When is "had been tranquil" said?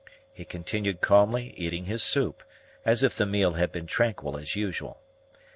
3.53-4.35